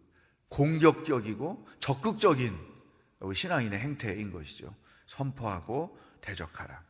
공격적이고 0.49 1.67
적극적인 1.81 2.57
신앙인의 3.35 3.79
행태인 3.79 4.31
것이죠. 4.31 4.75
선포하고 5.07 5.99
대적하라. 6.21 6.86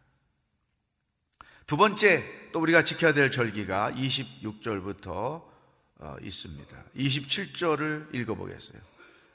두 1.66 1.76
번째 1.76 2.50
또 2.52 2.60
우리가 2.60 2.84
지켜야 2.84 3.12
될 3.12 3.30
절기가 3.30 3.92
26절부터 3.92 5.44
어, 5.98 6.16
있습니다. 6.20 6.84
27절을 6.94 8.14
읽어보겠어요. 8.14 8.80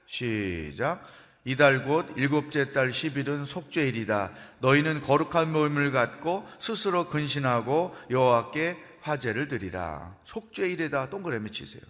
시작. 0.06 1.06
이달 1.44 1.84
곧 1.84 2.06
일곱째 2.16 2.72
달 2.72 2.92
10일은 2.92 3.46
속죄일이다. 3.46 4.32
너희는 4.60 5.02
거룩한 5.02 5.52
모임을 5.52 5.92
갖고 5.92 6.48
스스로 6.60 7.10
근신하고 7.10 7.96
여호와께 8.10 8.78
화제를 9.02 9.48
드리라. 9.48 10.16
속죄일에다 10.26 11.10
동그라미 11.10 11.52
치세요. 11.52 11.82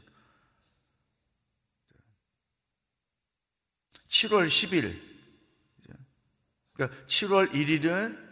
7월 4.07 4.47
10일. 4.47 4.99
그러니까 6.73 6.97
7월 7.05 7.51
1일은 7.51 8.30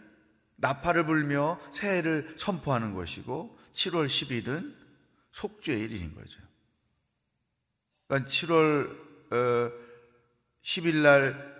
나팔을 0.60 1.06
불며 1.06 1.60
새해를 1.72 2.34
선포하는 2.38 2.94
것이고 2.94 3.58
7월 3.72 4.06
10일은 4.06 4.74
속죄일인 5.32 6.14
거죠. 6.14 6.40
그러니까 8.06 8.30
7월 8.30 9.70
10일 10.62 10.98
어, 10.98 11.02
날 11.02 11.50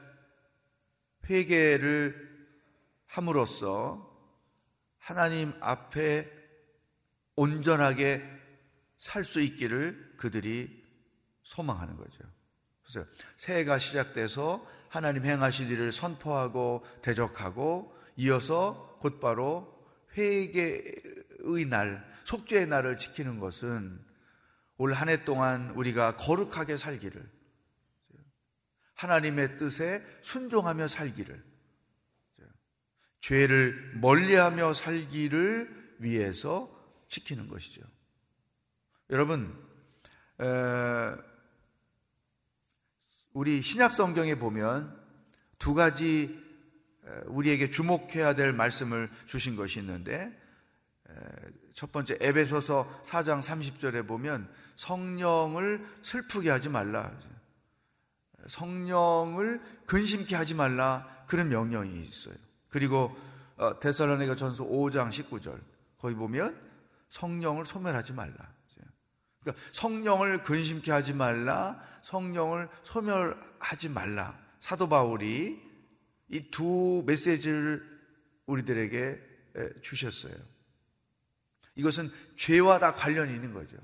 회개를 1.28 2.30
함으로써 3.06 4.08
하나님 4.98 5.52
앞에 5.60 6.30
온전하게 7.36 8.22
살 8.98 9.24
수 9.24 9.40
있기를 9.40 10.14
그들이 10.18 10.82
소망하는 11.42 11.96
거죠. 11.96 12.22
그래서 12.82 13.08
새해가 13.38 13.78
시작돼서 13.78 14.66
하나님 14.88 15.24
행하실 15.24 15.70
일을 15.70 15.90
선포하고 15.90 16.84
대적하고 17.00 17.96
이어서 18.16 18.89
곧바로 19.00 19.76
회개의 20.16 21.66
날, 21.66 22.08
속죄의 22.24 22.66
날을 22.66 22.98
지키는 22.98 23.40
것은 23.40 23.98
올 24.76 24.92
한 24.94 25.08
해 25.08 25.24
동안 25.24 25.70
우리가 25.70 26.16
거룩하게 26.16 26.76
살기를 26.76 27.28
하나님의 28.94 29.58
뜻에 29.58 30.04
순종하며 30.22 30.88
살기를 30.88 31.42
죄를 33.20 33.92
멀리하며 33.96 34.74
살기를 34.74 35.96
위해서 35.98 36.70
지키는 37.08 37.48
것이죠. 37.48 37.82
여러분, 39.10 39.54
우리 43.32 43.62
신약 43.62 43.92
성경에 43.92 44.34
보면 44.36 44.98
두 45.58 45.74
가지 45.74 46.49
우리에게 47.26 47.70
주목해야 47.70 48.34
될 48.34 48.52
말씀을 48.52 49.10
주신 49.26 49.56
것이 49.56 49.80
있는데 49.80 50.36
첫 51.74 51.92
번째 51.92 52.16
에베소서 52.20 53.02
4장 53.04 53.42
30절에 53.42 54.06
보면 54.06 54.48
성령을 54.76 55.86
슬프게 56.02 56.50
하지 56.50 56.68
말라. 56.68 57.12
성령을 58.46 59.60
근심케 59.86 60.34
하지 60.34 60.54
말라. 60.54 61.06
그런 61.26 61.48
명령이 61.48 62.02
있어요. 62.02 62.34
그리고 62.68 63.16
어, 63.56 63.78
데살로니가 63.78 64.36
전서 64.36 64.64
5장 64.64 65.10
19절 65.10 65.60
거기 65.98 66.14
보면 66.14 66.58
성령을 67.10 67.66
소멸하지 67.66 68.12
말라. 68.14 68.34
그러니까 69.40 69.64
성령을 69.72 70.42
근심케 70.42 70.90
하지 70.92 71.14
말라. 71.14 71.80
성령을 72.02 72.68
소멸하지 72.82 73.88
말라. 73.88 74.38
사도 74.60 74.88
바울이 74.88 75.69
이 76.30 76.50
두 76.50 77.02
메시지를 77.06 77.84
우리들에게 78.46 79.20
주셨어요. 79.82 80.34
이것은 81.74 82.10
죄와 82.36 82.78
다 82.78 82.94
관련이 82.94 83.32
있는 83.34 83.52
거죠. 83.52 83.76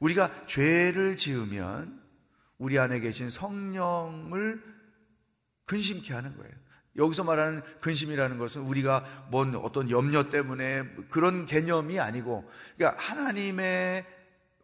우리가 0.00 0.46
죄를 0.46 1.16
지으면 1.16 2.02
우리 2.58 2.78
안에 2.78 3.00
계신 3.00 3.30
성령을 3.30 4.62
근심케 5.66 6.12
하는 6.12 6.36
거예요. 6.36 6.52
여기서 6.96 7.24
말하는 7.24 7.62
근심이라는 7.80 8.38
것은 8.38 8.62
우리가 8.62 9.26
뭔 9.30 9.54
어떤 9.56 9.90
염려 9.90 10.30
때문에 10.30 10.84
그런 11.10 11.44
개념이 11.44 11.98
아니고, 11.98 12.48
그러니까 12.76 13.02
하나님의 13.02 14.06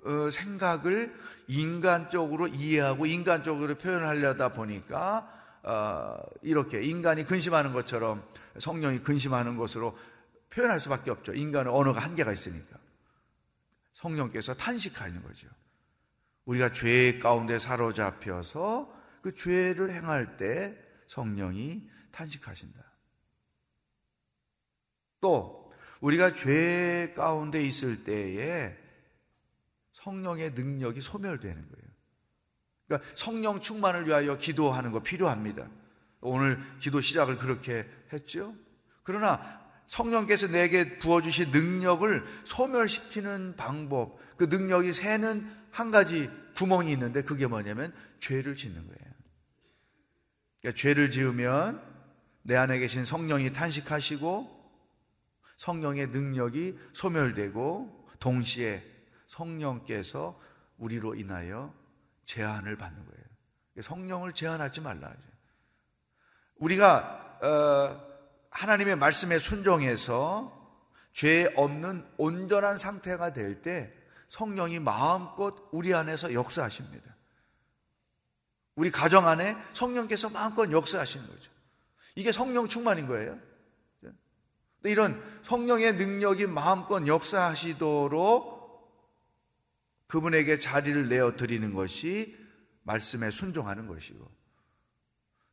어, 0.05 0.31
생각을 0.31 1.15
인간적으로 1.49 2.47
이해하고 2.47 3.07
인간적으로 3.07 3.75
표현하려다 3.75 4.53
보니까 4.53 5.19
어, 5.19 5.40
이렇게 6.43 6.83
인간이 6.83 7.25
근심하는 7.25 7.73
것처럼 7.73 8.27
성령이 8.59 9.03
근심하는 9.03 9.57
것으로 9.57 9.97
표현할 10.51 10.81
수밖에 10.81 11.11
없죠. 11.11 11.33
인간은 11.35 11.71
언어가 11.71 12.01
한계가 12.01 12.33
있으니까. 12.33 12.79
성령께서 13.93 14.55
탄식하는 14.55 15.23
거죠. 15.23 15.49
우리가 16.47 16.73
죄 16.73 17.19
가운데 17.19 17.59
사로잡혀서 17.59 19.01
그 19.23 19.35
죄를 19.35 19.93
행할 19.93 20.37
때 20.37 20.77
성령이 21.07 21.89
탄식하신다. 22.11 22.83
또 25.21 25.73
우리가 26.01 26.33
죄 26.35 27.13
가운데 27.15 27.63
있을 27.63 28.05
때에 28.05 28.77
성령의 29.93 30.53
능력이 30.53 31.03
소멸되는 31.03 31.69
거예요. 31.69 31.90
그러니까 32.91 33.09
성령 33.15 33.61
충만을 33.61 34.09
위하여 34.09 34.37
기도하는 34.37 34.91
거 34.91 35.01
필요합니다. 35.01 35.69
오늘 36.21 36.61
기도 36.81 37.01
시작을 37.01 37.39
그렇게 37.39 37.89
했죠. 38.13 38.53
그러나 39.05 39.61
성령께서 39.87 40.49
내게 40.49 40.99
부어주신 40.99 41.53
능력을 41.53 42.25
소멸시키는 42.45 43.55
방법, 43.57 44.19
그 44.37 44.45
능력이 44.45 44.93
새는 44.93 45.49
한 45.71 45.93
가지 45.93 46.29
구멍이 46.57 46.91
있는데 46.93 47.23
그게 47.23 47.47
뭐냐면 47.47 47.95
죄를 48.19 48.57
짓는 48.57 48.75
거예요. 48.75 49.13
그러니까 50.61 50.81
죄를 50.81 51.11
지으면 51.11 51.81
내 52.43 52.57
안에 52.57 52.81
계신 52.81 53.05
성령이 53.05 53.53
탄식하시고 53.53 54.59
성령의 55.59 56.09
능력이 56.09 56.77
소멸되고 56.93 58.09
동시에 58.19 58.83
성령께서 59.27 60.41
우리로 60.79 61.15
인하여 61.15 61.80
제한을 62.31 62.77
받는 62.77 63.05
거예요. 63.05 63.21
성령을 63.83 64.33
제한하지 64.33 64.81
말라. 64.83 65.13
우리가 66.57 67.39
어, 67.43 68.11
하나님의 68.51 68.97
말씀에 68.97 69.39
순종해서 69.39 70.59
죄 71.13 71.53
없는 71.57 72.07
온전한 72.19 72.79
상태가 72.79 73.33
될 73.33 73.63
때 73.63 73.93
성령이 74.29 74.79
마음껏 74.79 75.57
우리 75.73 75.93
안에서 75.93 76.33
역사하십니다. 76.33 77.17
우리 78.77 78.91
가정 78.93 79.27
안에 79.27 79.57
성령께서 79.73 80.31
마음껏 80.31 80.71
역사하시는 80.71 81.27
거죠. 81.27 81.51
이게 82.15 82.31
성령 82.31 82.69
충만인 82.69 83.09
거예요. 83.09 83.37
이런 84.85 85.21
성령의 85.43 85.95
능력이 85.95 86.47
마음껏 86.47 87.05
역사하시도록 87.05 88.60
그분에게 90.11 90.59
자리를 90.59 91.09
내어 91.09 91.37
드리는 91.37 91.73
것이 91.73 92.37
말씀에 92.83 93.31
순종하는 93.31 93.87
것이고 93.87 94.29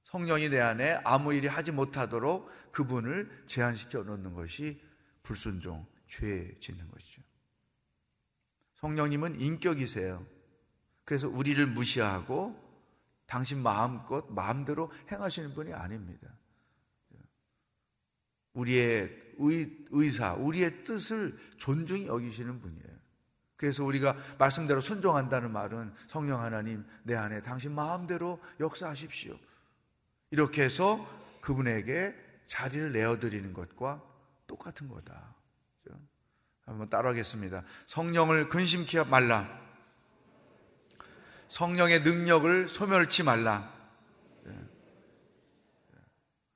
성령이 0.06 0.50
내 0.50 0.60
안에 0.60 1.00
아무 1.04 1.32
일이 1.34 1.46
하지 1.46 1.72
못하도록 1.72 2.50
그분을 2.72 3.44
제한시켜 3.46 4.02
놓는 4.02 4.34
것이 4.34 4.82
불순종, 5.22 5.86
죄 6.08 6.58
짓는 6.60 6.90
것이죠. 6.90 7.22
성령님은 8.78 9.40
인격이세요. 9.40 10.26
그래서 11.06 11.28
우리를 11.28 11.64
무시하고 11.68 12.60
당신 13.28 13.62
마음껏 13.62 14.26
마음대로 14.32 14.92
행하시는 15.12 15.54
분이 15.54 15.74
아닙니다. 15.74 16.36
우리의 18.54 19.34
의, 19.38 19.86
의사, 19.92 20.34
우리의 20.34 20.84
뜻을 20.84 21.38
존중히 21.58 22.08
여기시는 22.08 22.60
분이에요. 22.60 23.07
그래서 23.58 23.84
우리가 23.84 24.16
말씀대로 24.38 24.80
순종한다는 24.80 25.52
말은 25.52 25.92
성령 26.08 26.42
하나님 26.42 26.86
내 27.04 27.16
안에 27.16 27.42
당신 27.42 27.74
마음대로 27.74 28.40
역사하십시오. 28.60 29.38
이렇게 30.30 30.64
해서 30.64 31.06
그분에게 31.42 32.16
자리를 32.46 32.92
내어드리는 32.92 33.52
것과 33.54 34.04
똑같은 34.46 34.88
거다. 34.88 35.36
한번 36.66 36.90
따라하겠습니다. 36.90 37.64
성령을 37.88 38.50
근심케 38.50 39.06
말라. 39.06 39.48
성령의 41.48 42.02
능력을 42.02 42.68
소멸치 42.68 43.24
말라. 43.24 43.74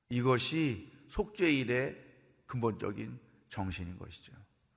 이것이 0.09 0.91
속죄 1.07 1.49
일의 1.49 1.97
근본적인 2.45 3.17
정신인 3.49 3.97
것이죠. 3.97 4.33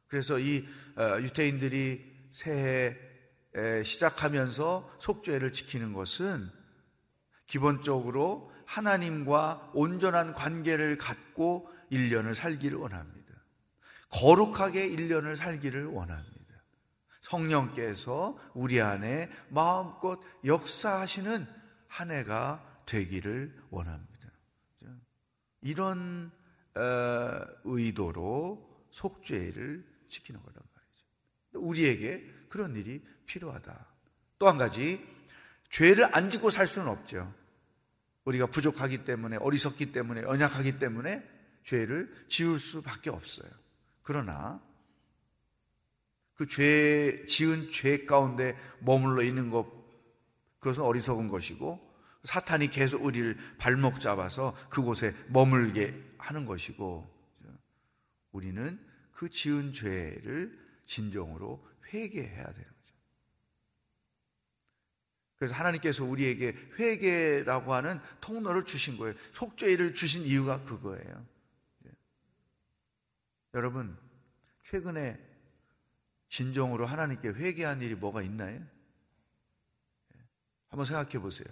그래서 0.07 0.39
이 0.39 0.65
어, 0.97 1.21
유태인들이 1.21 2.14
새해 2.35 2.97
시작하면서 3.85 4.97
속죄를 4.99 5.53
지키는 5.53 5.93
것은 5.93 6.51
기본적으로 7.47 8.51
하나님과 8.67 9.71
온전한 9.73 10.33
관계를 10.33 10.99
갖고 10.99 11.71
1년을 11.93 12.35
살기를 12.35 12.77
원합니다. 12.77 13.35
거룩하게 14.11 14.89
1년을 14.91 15.37
살기를 15.37 15.87
원합니다. 15.87 16.35
성령께서 17.21 18.37
우리 18.53 18.81
안에 18.81 19.31
마음껏 19.49 20.19
역사하시는 20.45 21.47
한 21.87 22.11
해가 22.11 22.83
되기를 22.87 23.63
원합니다. 23.71 24.31
이런 25.61 26.33
어, 26.75 27.47
의도로 27.63 28.89
속죄를 28.91 29.87
지키는 30.09 30.41
거란 30.43 30.57
말이죠. 30.75 30.84
우리에게 31.65 32.25
그런 32.49 32.77
일이 32.77 33.03
필요하다. 33.27 33.87
또 34.39 34.49
한 34.49 34.59
가지, 34.59 35.01
죄를 35.71 36.15
안 36.15 36.31
짓고 36.31 36.51
살 36.51 36.67
수는 36.67 36.89
없죠. 36.89 37.33
우리가 38.25 38.47
부족하기 38.47 39.05
때문에, 39.05 39.37
어리석기 39.37 39.93
때문에, 39.93 40.23
연약하기 40.23 40.79
때문에 40.79 41.23
죄를 41.65 42.13
지을 42.29 42.59
수밖에 42.59 43.11
없어요. 43.11 43.51
그러나 44.03 44.63
그 46.35 46.47
죄, 46.47 47.25
지은 47.27 47.71
죄 47.71 48.05
가운데 48.05 48.57
머물러 48.81 49.23
있는 49.23 49.51
것, 49.51 49.67
그것은 50.59 50.83
어리석은 50.83 51.29
것이고, 51.29 51.95
사탄이 52.25 52.71
계속 52.71 53.05
우리를 53.05 53.37
발목 53.59 54.01
잡아서 54.01 54.57
그곳에 54.69 55.15
머물게 55.29 56.15
하는 56.19 56.47
것이고, 56.47 57.11
우리는 58.33 58.81
그 59.13 59.29
지은 59.29 59.73
죄를 59.73 60.64
진정으로 60.87 61.67
회개해야 61.93 62.53
되는 62.53 62.69
거죠. 62.69 62.95
그래서 65.37 65.55
하나님께서 65.55 66.05
우리에게 66.05 66.55
회개라고 66.79 67.75
하는 67.75 68.01
통로를 68.21 68.65
주신 68.65 68.97
거예요. 68.97 69.15
속죄를 69.35 69.95
주신 69.95 70.23
이유가 70.23 70.63
그거예요. 70.65 71.27
예. 71.87 71.91
여러분, 73.55 73.97
최근에 74.63 75.19
진정으로 76.29 76.87
하나님께 76.87 77.29
회개한 77.29 77.81
일이 77.83 77.95
뭐가 77.95 78.23
있나요? 78.23 78.61
예. 80.15 80.21
한번 80.69 80.87
생각해 80.87 81.19
보세요. 81.19 81.49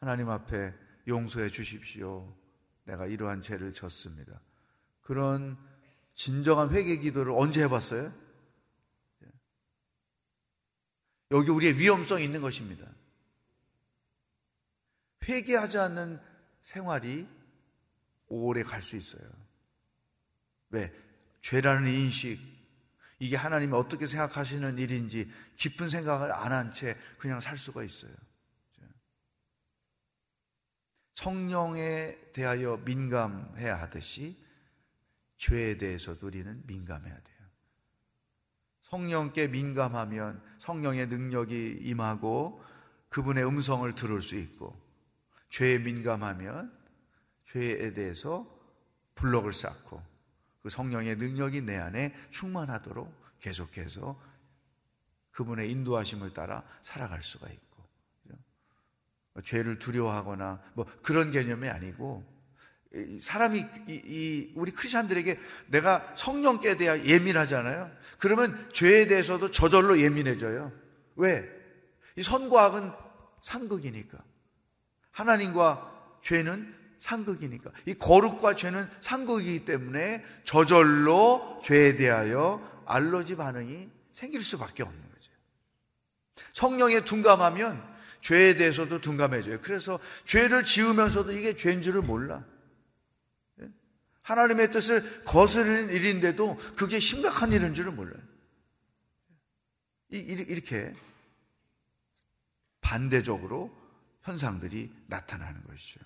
하나님 0.00 0.28
앞에 0.28 0.72
용서해 1.08 1.48
주십시오. 1.50 2.36
내가 2.84 3.06
이러한 3.06 3.42
죄를 3.42 3.72
졌습니다. 3.72 4.40
그런 5.00 5.56
진정한 6.16 6.72
회개 6.74 6.96
기도를 6.96 7.32
언제 7.32 7.62
해봤어요? 7.62 8.12
여기 11.30 11.50
우리의 11.50 11.78
위험성이 11.78 12.24
있는 12.24 12.40
것입니다. 12.40 12.86
회개하지 15.28 15.78
않는 15.78 16.20
생활이 16.62 17.28
오래 18.28 18.62
갈 18.62 18.80
수 18.82 18.96
있어요. 18.96 19.28
왜? 20.70 20.92
죄라는 21.42 21.92
인식, 21.92 22.40
이게 23.18 23.36
하나님이 23.36 23.72
어떻게 23.74 24.06
생각하시는 24.06 24.78
일인지 24.78 25.30
깊은 25.56 25.88
생각을 25.88 26.32
안 26.32 26.52
한 26.52 26.72
채 26.72 26.96
그냥 27.18 27.40
살 27.40 27.56
수가 27.58 27.84
있어요. 27.84 28.12
성령에 31.14 32.16
대하여 32.32 32.76
민감해야 32.78 33.80
하듯이 33.80 34.36
죄에 35.38 35.76
대해서도 35.76 36.26
우리는 36.26 36.62
민감해야 36.66 37.14
돼요. 37.14 37.36
성령께 38.82 39.48
민감하면 39.48 40.42
성령의 40.58 41.08
능력이 41.08 41.80
임하고 41.82 42.62
그분의 43.08 43.46
음성을 43.46 43.92
들을 43.94 44.22
수 44.22 44.36
있고 44.36 44.80
죄에 45.50 45.78
민감하면 45.78 46.72
죄에 47.44 47.92
대해서 47.92 48.46
블록을 49.14 49.52
쌓고 49.52 50.02
그 50.62 50.70
성령의 50.70 51.16
능력이 51.16 51.62
내 51.62 51.76
안에 51.76 52.14
충만하도록 52.30 53.40
계속해서 53.40 54.20
그분의 55.32 55.70
인도하심을 55.70 56.32
따라 56.32 56.62
살아갈 56.82 57.22
수가 57.22 57.48
있고 57.48 57.66
죄를 59.42 59.78
두려워하거나 59.78 60.62
뭐 60.74 60.86
그런 61.02 61.30
개념이 61.30 61.68
아니고 61.68 62.24
사람이 63.20 63.64
이, 63.88 63.92
이 63.92 64.52
우리 64.54 64.72
크리스천들에게 64.72 65.38
내가 65.68 66.12
성령께 66.16 66.76
대해 66.76 67.04
예민하잖아요. 67.04 67.90
그러면 68.18 68.68
죄에 68.72 69.06
대해서도 69.06 69.52
저절로 69.52 70.00
예민해져요. 70.00 70.72
왜? 71.16 71.48
이 72.16 72.22
선과 72.22 72.64
악은 72.66 72.90
상극이니까. 73.42 74.18
하나님과 75.10 76.18
죄는 76.22 76.74
상극이니까. 76.98 77.70
이 77.86 77.94
거룩과 77.94 78.54
죄는 78.54 78.88
상극이기 79.00 79.64
때문에 79.64 80.24
저절로 80.44 81.60
죄에 81.62 81.96
대하여 81.96 82.60
알러지 82.86 83.36
반응이 83.36 83.88
생길 84.12 84.42
수밖에 84.42 84.82
없는 84.82 85.00
거죠. 85.00 85.30
성령에 86.52 87.04
둔감하면 87.04 87.96
죄에 88.22 88.54
대해서도 88.54 89.00
둔감해져요. 89.00 89.60
그래서 89.60 89.98
죄를 90.24 90.64
지으면서도 90.64 91.32
이게 91.32 91.54
죄인 91.54 91.82
줄을 91.82 92.02
몰라. 92.02 92.44
예? 94.26 94.32
하나님의 94.32 94.70
뜻을 94.70 95.24
거스르는 95.24 95.92
일인데도 95.92 96.56
그게 96.76 96.98
심각한 96.98 97.52
일인 97.52 97.74
줄을 97.74 97.92
몰라요. 97.92 98.22
이렇게 100.08 100.94
반대적으로 102.80 103.76
현상들이 104.22 104.92
나타나는 105.06 105.62
것이죠. 105.64 106.00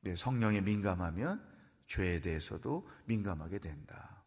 네, 0.00 0.16
성령에 0.16 0.60
민감하면 0.60 1.46
죄에 1.86 2.20
대해서도 2.20 2.88
민감하게 3.04 3.58
된다. 3.58 4.24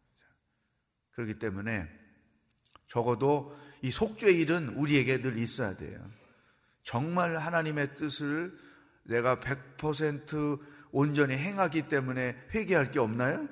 그렇기 1.12 1.38
때문에 1.38 1.88
적어도 2.86 3.56
이 3.82 3.90
속죄 3.90 4.30
일은 4.30 4.68
우리에게 4.70 5.20
늘 5.20 5.38
있어야 5.38 5.76
돼요. 5.76 5.98
정말 6.82 7.36
하나님의 7.36 7.94
뜻을 7.96 8.56
내가 9.04 9.40
100% 9.40 10.73
온전히 10.94 11.36
행하기 11.36 11.88
때문에 11.88 12.36
회개할 12.54 12.92
게 12.92 13.00
없나요? 13.00 13.48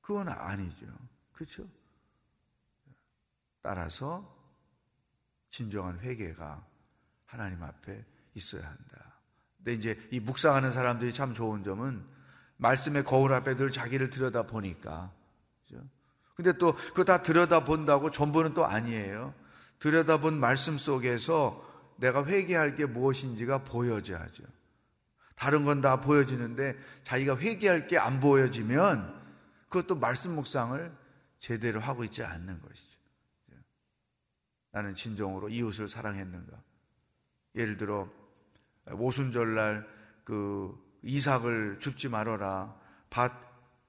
그건 0.00 0.28
아니죠. 0.28 0.86
그렇죠? 1.32 1.68
따라서 3.62 4.28
진정한 5.50 6.00
회개가 6.00 6.66
하나님 7.26 7.62
앞에 7.62 8.04
있어야 8.34 8.66
한다. 8.66 9.20
근데 9.56 9.74
이제 9.74 10.08
이 10.10 10.18
묵상하는 10.18 10.72
사람들이 10.72 11.14
참 11.14 11.32
좋은 11.32 11.62
점은 11.62 12.04
말씀의 12.56 13.04
거울 13.04 13.32
앞에 13.32 13.56
늘 13.56 13.70
자기를 13.70 14.10
들여다 14.10 14.48
보니까. 14.48 15.12
그죠? 15.62 15.80
근데 16.34 16.52
또 16.58 16.74
그거 16.74 17.04
다 17.04 17.22
들여다 17.22 17.62
본다고 17.62 18.10
전부는 18.10 18.54
또 18.54 18.66
아니에요. 18.66 19.32
들여다 19.78 20.18
본 20.18 20.40
말씀 20.40 20.76
속에서 20.76 21.64
내가 21.98 22.26
회개할 22.26 22.74
게 22.74 22.84
무엇인지가 22.84 23.62
보여져야죠. 23.62 24.42
다른 25.34 25.64
건 25.64 25.80
다 25.80 26.00
보여지는데 26.00 26.76
자기가 27.02 27.38
회개할 27.38 27.86
게 27.86 27.98
안 27.98 28.20
보여지면 28.20 29.22
그것도 29.68 29.96
말씀 29.96 30.34
묵상을 30.34 30.92
제대로 31.40 31.80
하고 31.80 32.04
있지 32.04 32.22
않는 32.22 32.60
것이죠. 32.60 32.98
나는 34.72 34.94
진정으로 34.94 35.48
이웃을 35.48 35.88
사랑했는가? 35.88 36.56
예를 37.56 37.76
들어 37.76 38.08
오순절날 38.90 39.86
그 40.24 40.74
이삭을 41.02 41.78
줍지 41.80 42.08
말아라. 42.08 42.74
밭 43.10 43.32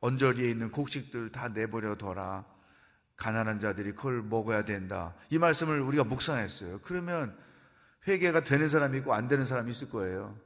언저리에 0.02 0.50
있는 0.50 0.70
곡식들 0.72 1.32
다 1.32 1.48
내버려 1.48 1.96
둬라. 1.96 2.46
가난한 3.16 3.60
자들이 3.60 3.94
그걸 3.94 4.22
먹어야 4.22 4.66
된다. 4.66 5.16
이 5.30 5.38
말씀을 5.38 5.82
우리가 5.82 6.04
묵상했어요. 6.04 6.82
그러면 6.84 7.38
회개가 8.08 8.44
되는 8.44 8.70
사람이 8.70 9.00
있고 9.00 9.14
안 9.14 9.28
되는 9.28 9.46
사람이 9.46 9.72
있을 9.72 9.90
거예요. 9.90 10.38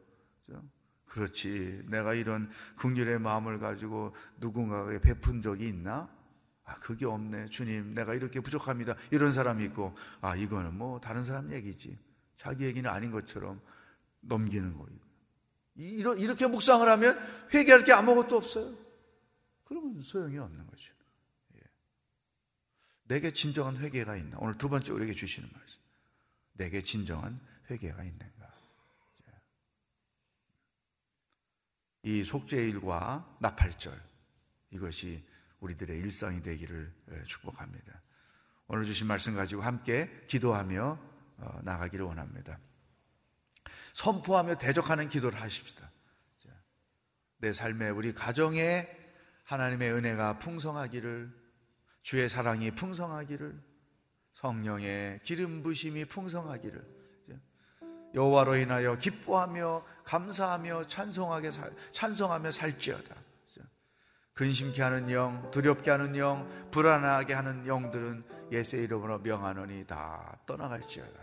그렇 0.45 0.61
지. 1.33 1.81
내가 1.87 2.13
이런 2.13 2.49
긍휼의 2.77 3.19
마음을 3.19 3.59
가지고 3.59 4.15
누군가에게 4.37 5.01
베푼 5.01 5.41
적이 5.41 5.69
있나? 5.69 6.09
아, 6.63 6.75
그게 6.75 7.05
없네. 7.05 7.47
주님, 7.47 7.95
내가 7.95 8.13
이렇게 8.13 8.39
부족합니다. 8.39 8.95
이런 9.09 9.33
사람이 9.33 9.65
있고, 9.65 9.97
아, 10.21 10.35
이거는 10.35 10.77
뭐 10.77 10.99
다른 10.99 11.25
사람 11.25 11.51
얘기지. 11.51 11.97
자기 12.35 12.65
얘기는 12.65 12.89
아닌 12.89 13.11
것처럼 13.11 13.59
넘기는 14.21 14.73
거예요. 14.77 15.09
이렇게 15.75 16.47
묵상을 16.47 16.87
하면 16.87 17.17
회개할 17.53 17.83
게 17.85 17.91
아무것도 17.91 18.37
없어요. 18.37 18.77
그러면 19.63 20.01
소용이 20.01 20.37
없는 20.37 20.67
거죠. 20.67 20.93
예. 21.55 21.61
내게 23.05 23.33
진정한 23.33 23.77
회개가 23.77 24.15
있나? 24.17 24.37
오늘 24.39 24.57
두 24.57 24.69
번째 24.69 24.91
우리에게 24.93 25.13
주시는 25.13 25.49
말씀. 25.51 25.79
내게 26.53 26.83
진정한 26.83 27.39
회개가 27.69 28.03
있는가? 28.03 28.38
이 32.09 32.23
속죄일과 32.23 33.37
나팔절 33.39 34.01
이것이 34.71 35.23
우리들의 35.59 35.95
일상이 35.99 36.41
되기를 36.41 36.91
예, 37.11 37.23
축복합니다. 37.25 38.01
오늘 38.67 38.83
주신 38.85 39.05
말씀 39.05 39.35
가지고 39.35 39.61
함께 39.61 40.09
기도하며 40.25 40.99
어, 41.37 41.59
나가기를 41.61 42.03
원합니다. 42.05 42.57
선포하며 43.93 44.57
대적하는 44.57 45.07
기도를 45.09 45.39
하십시다. 45.39 45.91
내 47.37 47.53
삶에 47.53 47.89
우리 47.89 48.11
가정에 48.11 48.89
하나님의 49.43 49.93
은혜가 49.93 50.39
풍성하기를 50.39 51.31
주의 52.01 52.27
사랑이 52.27 52.71
풍성하기를 52.71 53.61
성령의 54.33 55.21
기름 55.23 55.61
부심이 55.61 56.05
풍성하기를 56.05 56.98
여호와로 58.13 58.57
인하여 58.57 58.97
기뻐하며 58.97 59.83
감사하며 60.03 60.87
찬송하게 60.87 61.51
살, 61.51 61.71
찬송하며 61.91 62.51
살지어다. 62.51 63.15
근심케 64.33 64.81
하는 64.81 65.11
영, 65.11 65.51
두렵게 65.51 65.91
하는 65.91 66.15
영, 66.15 66.47
불안하게 66.71 67.33
하는 67.33 67.67
영들은 67.67 68.23
예수의 68.51 68.85
이름으로 68.85 69.19
명하노니 69.19 69.85
다 69.85 70.37
떠나갈지어다. 70.45 71.19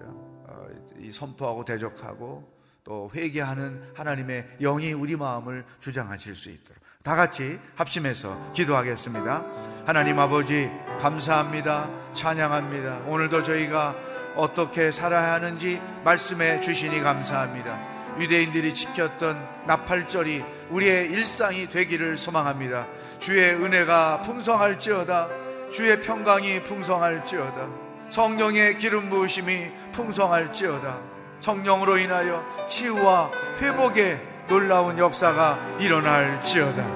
어, 0.00 0.66
이 0.98 1.12
선포하고 1.12 1.64
대적하고 1.64 2.52
또 2.82 3.10
회개하는 3.14 3.92
하나님의 3.94 4.56
영이 4.60 4.92
우리 4.92 5.16
마음을 5.16 5.64
주장하실 5.78 6.34
수 6.34 6.50
있도록 6.50 6.82
다 7.02 7.14
같이 7.14 7.60
합심해서 7.76 8.52
기도하겠습니다. 8.52 9.44
하나님 9.86 10.18
아버지 10.18 10.68
감사합니다. 10.98 12.12
찬양합니다. 12.12 13.04
오늘도 13.06 13.44
저희가 13.44 13.94
어떻게 14.36 14.92
살아야 14.92 15.32
하는지 15.32 15.80
말씀해 16.04 16.60
주시니 16.60 17.00
감사합니다. 17.00 17.78
유대인들이 18.18 18.74
지켰던 18.74 19.46
나팔절이 19.66 20.44
우리의 20.70 21.10
일상이 21.10 21.68
되기를 21.68 22.16
소망합니다. 22.16 22.86
주의 23.18 23.54
은혜가 23.54 24.22
풍성할지어다. 24.22 25.28
주의 25.72 26.00
평강이 26.00 26.62
풍성할지어다. 26.64 27.66
성령의 28.10 28.78
기름 28.78 29.10
부으심이 29.10 29.70
풍성할지어다. 29.92 30.98
성령으로 31.40 31.98
인하여 31.98 32.44
치유와 32.68 33.30
회복의 33.60 34.20
놀라운 34.48 34.98
역사가 34.98 35.58
일어날지어다. 35.80 36.86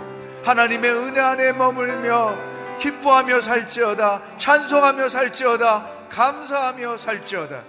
하나님의 0.44 0.90
은혜 0.90 1.20
안에 1.20 1.53
머물며 1.53 2.37
기뻐하며 2.79 3.42
살지어다. 3.42 4.22
찬송하며 4.38 5.09
살지어다. 5.09 5.99
감사하며 6.11 6.96
살지어다. 6.99 7.62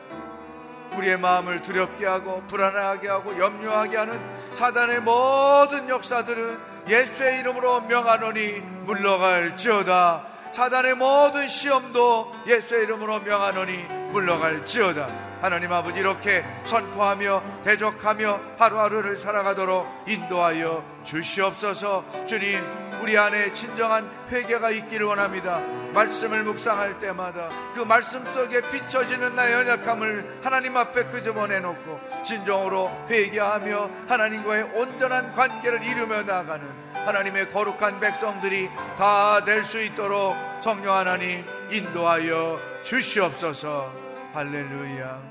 우리의 0.97 1.17
마음을 1.17 1.61
두렵게 1.61 2.05
하고 2.05 2.43
불안하게 2.47 3.07
하고 3.07 3.37
염려하게 3.37 3.97
하는 3.97 4.19
사단의 4.55 5.01
모든 5.01 5.87
역사들은 5.87 6.59
예수의 6.89 7.39
이름으로 7.39 7.81
명하노니 7.81 8.59
물러갈지어다. 8.85 10.27
사단의 10.51 10.95
모든 10.95 11.47
시험도 11.47 12.33
예수의 12.47 12.83
이름으로 12.83 13.19
명하노니 13.21 13.77
물러갈지어다. 14.11 15.31
하나님 15.41 15.73
아버지 15.73 15.99
이렇게 15.99 16.45
선포하며 16.65 17.63
대적하며 17.63 18.41
하루하루를 18.59 19.15
살아가도록 19.15 19.87
인도하여 20.07 20.85
주시옵소서 21.03 22.05
주님 22.27 22.90
우리 23.01 23.17
안에 23.17 23.53
진정한 23.53 24.09
회개가 24.29 24.69
있기를 24.69 25.05
원합니다. 25.07 25.59
말씀을 25.93 26.43
묵상할 26.43 26.99
때마다 26.99 27.49
그 27.73 27.81
말씀 27.81 28.23
속에 28.33 28.61
비춰지는 28.71 29.35
나의 29.35 29.53
연약함을 29.53 30.39
하나님 30.43 30.77
앞에 30.77 31.05
끄집어내 31.05 31.59
놓고 31.59 31.99
진정으로 32.23 32.89
회개하며 33.09 33.89
하나님과의 34.07 34.63
온전한 34.75 35.33
관계를 35.33 35.83
이루며 35.83 36.23
나가는 36.23 36.65
하나님의 36.93 37.49
거룩한 37.51 37.99
백성들이 37.99 38.69
다 38.97 39.41
될 39.45 39.63
수 39.63 39.81
있도록 39.81 40.35
성령 40.63 40.95
하나님 40.95 41.43
인도하여 41.71 42.59
주시옵소서. 42.83 43.91
할렐루야. 44.33 45.21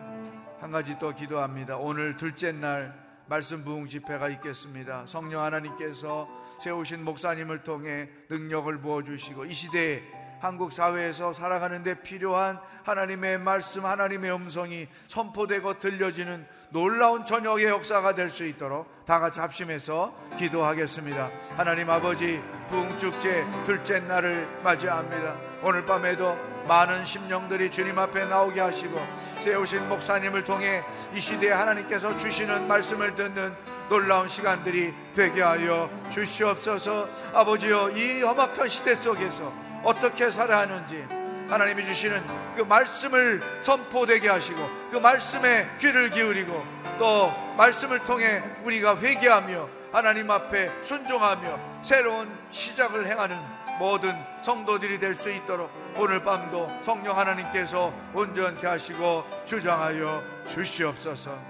한 0.60 0.72
가지 0.72 0.98
또 0.98 1.14
기도합니다. 1.14 1.76
오늘 1.76 2.16
둘째 2.16 2.52
날 2.52 2.92
말씀 3.26 3.64
부흥 3.64 3.86
집회가 3.86 4.28
있겠습니다. 4.28 5.04
성령 5.06 5.42
하나님께서 5.44 6.28
세우신 6.60 7.04
목사님을 7.04 7.62
통해 7.62 8.08
능력을 8.28 8.78
부어주시고 8.80 9.46
이 9.46 9.54
시대에 9.54 10.02
한국 10.40 10.72
사회에서 10.72 11.32
살아가는데 11.32 12.00
필요한 12.02 12.58
하나님의 12.84 13.38
말씀, 13.38 13.84
하나님의 13.84 14.32
음성이 14.32 14.88
선포되고 15.08 15.78
들려지는 15.78 16.46
놀라운 16.70 17.26
저녁의 17.26 17.66
역사가 17.66 18.14
될 18.14 18.30
수 18.30 18.46
있도록 18.46 19.04
다 19.04 19.18
같이 19.18 19.40
합심해서 19.40 20.14
기도하겠습니다. 20.38 21.30
하나님 21.56 21.90
아버지, 21.90 22.40
부흥축제 22.68 23.44
둘째 23.66 24.00
날을 24.00 24.48
맞이합니다. 24.62 25.36
오늘 25.62 25.84
밤에도 25.84 26.38
많은 26.66 27.04
심령들이 27.04 27.70
주님 27.70 27.98
앞에 27.98 28.24
나오게 28.26 28.60
하시고 28.60 28.98
세우신 29.42 29.88
목사님을 29.88 30.44
통해 30.44 30.82
이 31.14 31.20
시대에 31.20 31.50
하나님께서 31.50 32.16
주시는 32.16 32.68
말씀을 32.68 33.14
듣는 33.14 33.54
놀라운 33.90 34.28
시간들이 34.28 34.94
되게 35.14 35.42
하여 35.42 35.90
주시옵소서 36.10 37.08
아버지여 37.34 37.90
이 37.90 38.22
험악한 38.22 38.68
시대 38.68 38.94
속에서 38.94 39.52
어떻게 39.82 40.30
살아야 40.30 40.60
하는지 40.60 41.04
하나님이 41.48 41.84
주시는 41.84 42.22
그 42.56 42.62
말씀을 42.62 43.42
선포되게 43.62 44.28
하시고 44.28 44.60
그 44.92 44.96
말씀에 44.98 45.68
귀를 45.80 46.08
기울이고 46.08 46.64
또 47.00 47.32
말씀을 47.56 48.04
통해 48.04 48.40
우리가 48.64 48.96
회개하며 48.96 49.68
하나님 49.92 50.30
앞에 50.30 50.70
순종하며 50.84 51.82
새로운 51.82 52.30
시작을 52.50 53.08
행하는 53.08 53.36
모든 53.80 54.14
성도들이 54.42 55.00
될 55.00 55.14
수 55.14 55.30
있도록 55.30 55.68
오늘 55.96 56.22
밤도 56.22 56.70
성령 56.84 57.18
하나님께서 57.18 57.92
온전케 58.14 58.64
하시고 58.64 59.24
주장하여 59.46 60.22
주시옵소서. 60.46 61.49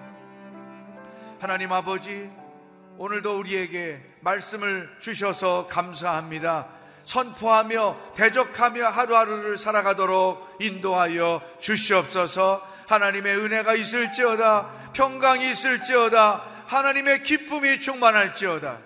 하나님 1.40 1.72
아버지, 1.72 2.30
오늘도 2.98 3.38
우리에게 3.38 3.98
말씀을 4.20 4.94
주셔서 5.00 5.68
감사합니다. 5.68 6.66
선포하며 7.06 7.96
대적하며 8.14 8.86
하루하루를 8.86 9.56
살아가도록 9.56 10.58
인도하여 10.60 11.40
주시옵소서. 11.58 12.62
하나님의 12.88 13.38
은혜가 13.38 13.72
있을지어다, 13.72 14.92
평강이 14.92 15.50
있을지어다, 15.52 16.42
하나님의 16.66 17.22
기쁨이 17.22 17.80
충만할지어다. 17.80 18.76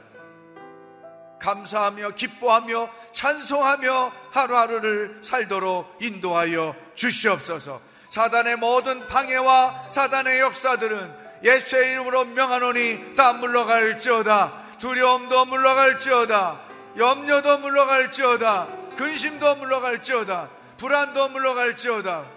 감사하며 1.40 2.10
기뻐하며 2.10 2.88
찬송하며 3.14 4.12
하루하루를 4.30 5.22
살도록 5.24 5.98
인도하여 6.00 6.76
주시옵소서. 6.94 7.80
사단의 8.10 8.58
모든 8.58 9.08
방해와 9.08 9.90
사단의 9.90 10.38
역사들은 10.38 11.23
예수의 11.44 11.92
이름으로 11.92 12.24
명하노니 12.24 13.14
다 13.16 13.34
물러갈지어다. 13.34 14.78
두려움도 14.78 15.44
물러갈지어다. 15.44 16.60
염려도 16.96 17.58
물러갈지어다. 17.58 18.94
근심도 18.96 19.56
물러갈지어다. 19.56 20.50
불안도 20.78 21.28
물러갈지어다. 21.28 22.30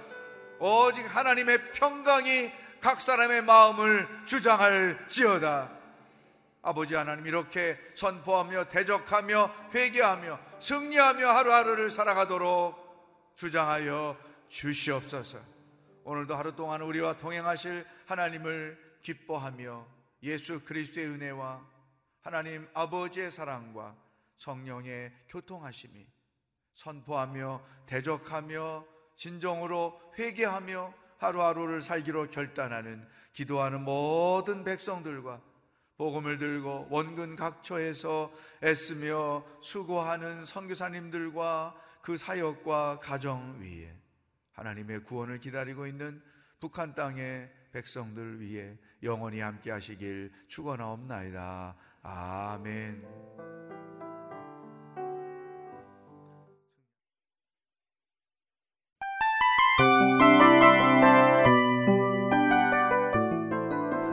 오직 0.60 1.04
하나님의 1.16 1.72
평강이 1.74 2.52
각 2.82 3.02
사람의 3.02 3.44
마음을 3.44 4.08
주장할지어다. 4.26 5.70
아버지 6.64 6.96
하나님 6.96 7.28
이렇게 7.28 7.80
선포하며 7.96 8.66
대적하며 8.66 9.52
회개하며 9.74 10.40
승리하며 10.60 11.28
하루하루를 11.28 11.90
살아가도록 11.92 13.34
주장하여 13.38 14.18
주시옵소서. 14.50 15.38
오늘도 16.04 16.36
하루 16.36 16.56
동안 16.56 16.82
우리와 16.82 17.18
동행하실 17.18 17.86
하나님을 18.06 18.87
기뻐하며 19.08 19.88
예수 20.24 20.60
그리스도의 20.66 21.08
은혜와 21.08 21.66
하나님 22.20 22.68
아버지의 22.74 23.32
사랑과 23.32 23.96
성령의 24.38 25.14
교통하심이 25.30 26.06
선포하며 26.76 27.66
대적하며 27.86 28.86
진정으로 29.16 30.00
회개하며 30.20 30.94
하루하루를 31.20 31.82
살기로 31.82 32.30
결단하는 32.30 33.08
기도하는 33.32 33.82
모든 33.82 34.66
백성들과 34.66 35.42
복음을 35.96 36.38
들고 36.38 36.88
원근 36.92 37.38
각처에서 37.38 38.32
애쓰며 38.62 39.46
수고하는 39.62 40.44
선교사님들과 40.46 41.82
그 42.02 42.18
사역과 42.18 43.00
가정 43.00 43.58
위에 43.62 43.96
하나님의 44.52 45.06
구원을 45.06 45.40
기다리고 45.40 45.88
있는 45.88 46.22
북한 46.60 46.94
땅의 46.94 47.52
백성들 47.72 48.42
위해 48.42 48.78
영원히 49.04 49.40
함께 49.40 49.72
하시길 49.72 50.32
축원하옵나이다. 50.48 51.76
아멘. 52.04 53.04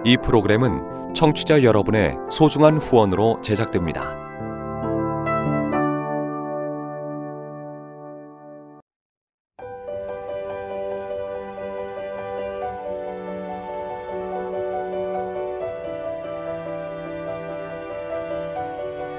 이 0.06 0.18
프로그램은 0.18 1.14
청취자 1.14 1.62
여러분의 1.62 2.14
소중한 2.30 2.76
후원으로 2.76 3.40
제작됩니다. 3.40 4.23